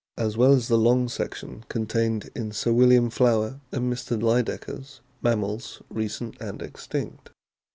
as 0.17 0.35
well 0.35 0.51
as 0.51 0.67
the 0.67 0.79
long 0.79 1.07
section 1.07 1.63
contained 1.69 2.31
in 2.35 2.51
Sir 2.51 2.73
William 2.73 3.11
Flower 3.11 3.59
and 3.71 3.93
Mr. 3.93 4.19
Lydekker's 4.19 4.99
Mammals, 5.21 5.83
Recent 5.91 6.41
and 6.41 6.59
Extinct. 6.63 7.29